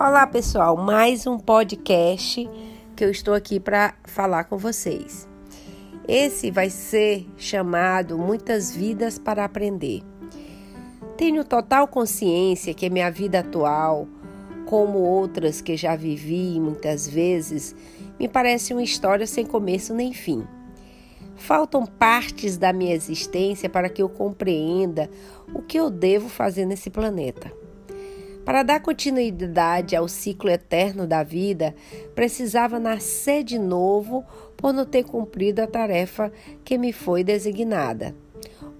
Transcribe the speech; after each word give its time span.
Olá, 0.00 0.28
pessoal, 0.28 0.76
mais 0.76 1.26
um 1.26 1.40
podcast 1.40 2.48
que 2.94 3.04
eu 3.04 3.10
estou 3.10 3.34
aqui 3.34 3.58
para 3.58 3.96
falar 4.04 4.44
com 4.44 4.56
vocês. 4.56 5.28
Esse 6.06 6.52
vai 6.52 6.70
ser 6.70 7.26
chamado 7.36 8.16
Muitas 8.16 8.72
Vidas 8.72 9.18
para 9.18 9.44
Aprender. 9.44 10.04
Tenho 11.16 11.44
total 11.44 11.88
consciência 11.88 12.72
que 12.72 12.88
minha 12.88 13.10
vida 13.10 13.40
atual, 13.40 14.06
como 14.66 15.00
outras 15.00 15.60
que 15.60 15.76
já 15.76 15.96
vivi 15.96 16.60
muitas 16.60 17.08
vezes, 17.08 17.74
me 18.20 18.28
parece 18.28 18.72
uma 18.72 18.84
história 18.84 19.26
sem 19.26 19.44
começo 19.44 19.92
nem 19.92 20.12
fim. 20.12 20.46
Faltam 21.34 21.84
partes 21.84 22.56
da 22.56 22.72
minha 22.72 22.94
existência 22.94 23.68
para 23.68 23.88
que 23.88 24.00
eu 24.00 24.08
compreenda 24.08 25.10
o 25.52 25.60
que 25.60 25.76
eu 25.76 25.90
devo 25.90 26.28
fazer 26.28 26.66
nesse 26.66 26.88
planeta. 26.88 27.52
Para 28.48 28.62
dar 28.62 28.80
continuidade 28.80 29.94
ao 29.94 30.08
ciclo 30.08 30.48
eterno 30.48 31.06
da 31.06 31.22
vida, 31.22 31.74
precisava 32.14 32.78
nascer 32.78 33.44
de 33.44 33.58
novo 33.58 34.24
por 34.56 34.72
não 34.72 34.86
ter 34.86 35.04
cumprido 35.04 35.60
a 35.60 35.66
tarefa 35.66 36.32
que 36.64 36.78
me 36.78 36.90
foi 36.90 37.22
designada. 37.22 38.16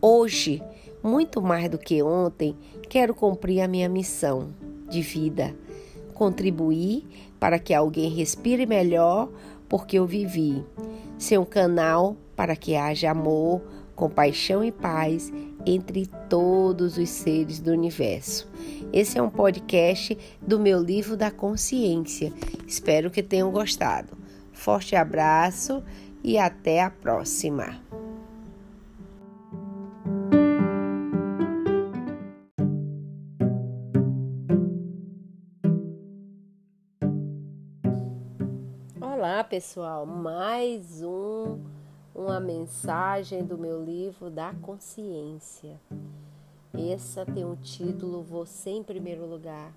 Hoje, 0.00 0.62
muito 1.02 1.42
mais 1.42 1.68
do 1.68 1.78
que 1.78 2.00
ontem, 2.00 2.56
quero 2.88 3.12
cumprir 3.12 3.60
a 3.60 3.66
minha 3.66 3.88
missão 3.88 4.50
de 4.88 5.02
vida, 5.02 5.52
contribuir 6.14 7.04
para 7.40 7.58
que 7.58 7.74
alguém 7.74 8.08
respire 8.08 8.66
melhor 8.66 9.28
porque 9.68 9.98
eu 9.98 10.06
vivi, 10.06 10.64
ser 11.18 11.40
um 11.40 11.44
canal 11.44 12.16
para 12.36 12.54
que 12.54 12.76
haja 12.76 13.10
amor, 13.10 13.62
compaixão 13.96 14.62
e 14.62 14.70
paz 14.70 15.32
entre 15.64 16.06
todos 16.28 16.98
os 16.98 17.08
seres 17.08 17.58
do 17.58 17.72
universo. 17.72 18.48
Esse 18.92 19.18
é 19.18 19.22
um 19.22 19.30
podcast 19.30 20.16
do 20.40 20.60
meu 20.60 20.80
livro 20.80 21.16
da 21.16 21.30
consciência. 21.30 22.32
Espero 22.66 23.10
que 23.10 23.22
tenham 23.22 23.50
gostado. 23.50 24.16
Forte 24.52 24.94
abraço 24.94 25.82
e 26.22 26.38
até 26.38 26.82
a 26.82 26.90
próxima. 26.90 27.80
Olá, 39.00 39.42
pessoal, 39.42 40.06
mais 40.06 41.02
um 41.02 41.75
uma 42.16 42.40
mensagem 42.40 43.44
do 43.44 43.58
meu 43.58 43.84
livro 43.84 44.30
da 44.30 44.54
consciência. 44.54 45.78
Essa 46.72 47.26
tem 47.26 47.44
o 47.44 47.56
título 47.56 48.22
Você 48.22 48.70
em 48.70 48.82
primeiro 48.82 49.26
lugar. 49.26 49.70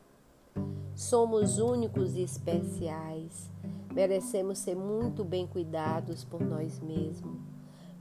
Somos 0.96 1.60
únicos 1.60 2.16
e 2.16 2.22
especiais. 2.22 3.52
Merecemos 3.94 4.60
ser 4.60 4.74
muito 4.74 5.26
bem 5.26 5.46
cuidados 5.46 6.24
por 6.24 6.42
nós 6.42 6.80
mesmos. 6.80 7.38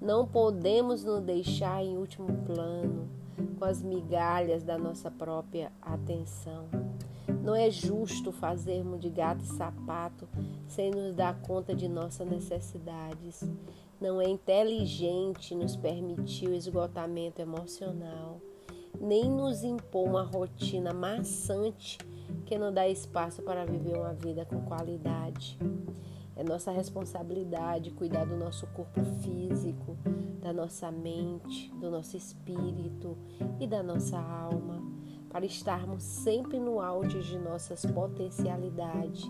Não 0.00 0.24
podemos 0.24 1.02
nos 1.02 1.20
deixar 1.20 1.82
em 1.82 1.96
último 1.96 2.28
plano 2.46 3.08
com 3.58 3.64
as 3.64 3.82
migalhas 3.82 4.62
da 4.62 4.78
nossa 4.78 5.10
própria 5.10 5.72
atenção. 5.82 6.66
Não 7.42 7.56
é 7.56 7.70
justo 7.70 8.30
fazermos 8.30 9.00
de 9.00 9.10
gato 9.10 9.42
e 9.42 9.48
sapato 9.48 10.28
sem 10.68 10.92
nos 10.92 11.12
dar 11.12 11.40
conta 11.40 11.74
de 11.74 11.88
nossas 11.88 12.28
necessidades. 12.28 13.42
Não 14.00 14.20
é 14.20 14.28
inteligente 14.28 15.56
nos 15.56 15.74
permitir 15.74 16.48
o 16.48 16.54
esgotamento 16.54 17.42
emocional, 17.42 18.40
nem 19.00 19.28
nos 19.28 19.64
impor 19.64 20.08
uma 20.08 20.22
rotina 20.22 20.94
maçante 20.94 21.98
que 22.46 22.56
não 22.56 22.72
dá 22.72 22.88
espaço 22.88 23.42
para 23.42 23.64
viver 23.64 23.96
uma 23.96 24.14
vida 24.14 24.44
com 24.44 24.62
qualidade. 24.62 25.58
É 26.36 26.44
nossa 26.44 26.70
responsabilidade 26.70 27.90
cuidar 27.90 28.24
do 28.24 28.36
nosso 28.36 28.68
corpo 28.68 29.04
físico, 29.20 29.96
da 30.40 30.52
nossa 30.52 30.88
mente, 30.92 31.68
do 31.74 31.90
nosso 31.90 32.16
espírito 32.16 33.18
e 33.58 33.66
da 33.66 33.82
nossa 33.82 34.16
alma, 34.16 34.80
para 35.28 35.44
estarmos 35.44 36.04
sempre 36.04 36.60
no 36.60 36.80
auge 36.80 37.20
de 37.20 37.36
nossas 37.36 37.84
potencialidades. 37.84 39.28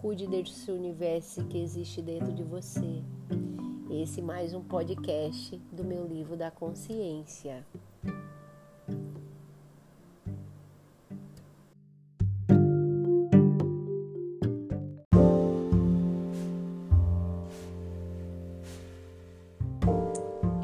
Cuide 0.00 0.28
desse 0.28 0.70
universo 0.70 1.44
que 1.46 1.58
existe 1.58 2.00
dentro 2.00 2.32
de 2.32 2.44
você. 2.44 3.02
Esse 3.92 4.22
mais 4.22 4.54
um 4.54 4.62
podcast 4.62 5.60
do 5.72 5.82
meu 5.82 6.06
livro 6.06 6.36
da 6.36 6.48
consciência. 6.48 7.66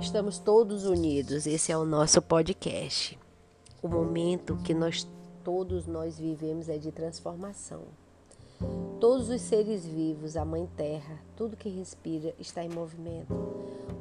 Estamos 0.01 0.39
todos 0.39 0.85
unidos. 0.85 1.49
Esse 1.49 1.73
é 1.73 1.77
o 1.77 1.85
nosso 1.85 2.23
podcast. 2.23 3.19
O 3.83 3.89
momento 3.89 4.57
que 4.59 4.73
nós 4.73 5.05
todos 5.43 5.89
nós 5.89 6.17
vivemos 6.17 6.69
é 6.69 6.79
de 6.79 6.93
transformação. 6.93 8.06
Todos 8.99 9.29
os 9.29 9.43
seres 9.43 9.85
vivos, 9.85 10.37
a 10.37 10.45
Mãe 10.45 10.67
Terra, 10.77 11.21
tudo 11.37 11.57
que 11.57 11.69
respira 11.69 12.35
está 12.39 12.65
em 12.65 12.69
movimento. 12.69 13.35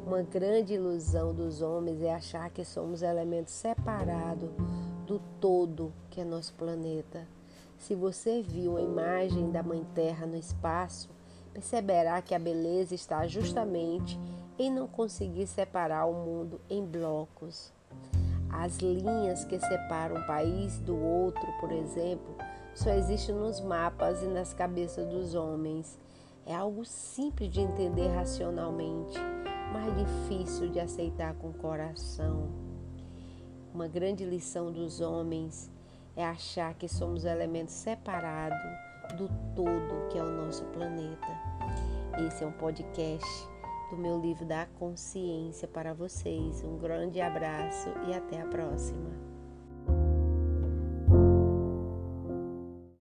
Uma 0.05 0.21
grande 0.21 0.75
ilusão 0.75 1.33
dos 1.33 1.61
homens 1.61 2.01
é 2.01 2.13
achar 2.13 2.49
que 2.49 2.63
somos 2.63 3.01
elementos 3.01 3.53
separados 3.53 4.49
do 5.05 5.19
todo 5.41 5.91
que 6.09 6.21
é 6.21 6.23
nosso 6.23 6.53
planeta. 6.53 7.27
Se 7.77 7.93
você 7.93 8.41
viu 8.41 8.71
uma 8.71 8.81
imagem 8.81 9.51
da 9.51 9.61
Mãe 9.61 9.85
Terra 9.93 10.25
no 10.25 10.37
espaço, 10.37 11.09
perceberá 11.53 12.21
que 12.21 12.33
a 12.33 12.39
beleza 12.39 12.95
está 12.95 13.27
justamente 13.27 14.17
em 14.57 14.71
não 14.71 14.87
conseguir 14.87 15.47
separar 15.47 16.05
o 16.05 16.13
mundo 16.13 16.61
em 16.69 16.83
blocos. 16.85 17.73
As 18.49 18.77
linhas 18.77 19.43
que 19.43 19.59
separam 19.59 20.15
um 20.15 20.25
país 20.25 20.79
do 20.79 20.95
outro, 20.95 21.45
por 21.59 21.73
exemplo, 21.73 22.35
só 22.75 22.91
existe 22.91 23.31
nos 23.31 23.61
mapas 23.61 24.21
e 24.21 24.27
nas 24.27 24.53
cabeças 24.53 25.07
dos 25.07 25.33
homens. 25.33 25.97
É 26.45 26.53
algo 26.53 26.85
simples 26.85 27.49
de 27.49 27.61
entender 27.61 28.09
racionalmente, 28.09 29.17
mas 29.71 29.97
difícil 29.97 30.69
de 30.69 30.79
aceitar 30.79 31.33
com 31.35 31.49
o 31.49 31.53
coração. 31.53 32.49
Uma 33.73 33.87
grande 33.87 34.23
lição 34.25 34.71
dos 34.71 35.01
homens 35.01 35.71
é 36.15 36.23
achar 36.23 36.73
que 36.75 36.87
somos 36.87 37.25
elementos 37.25 37.73
separados 37.73 38.59
do 39.17 39.29
todo 39.55 40.07
que 40.09 40.17
é 40.17 40.23
o 40.23 40.31
nosso 40.31 40.65
planeta. 40.65 41.27
Esse 42.27 42.43
é 42.43 42.47
um 42.47 42.51
podcast 42.51 43.25
do 43.89 43.97
meu 43.97 44.19
livro 44.19 44.45
da 44.45 44.65
consciência 44.77 45.67
para 45.67 45.93
vocês. 45.93 46.63
Um 46.63 46.77
grande 46.77 47.21
abraço 47.21 47.89
e 48.07 48.13
até 48.13 48.41
a 48.41 48.45
próxima. 48.45 49.34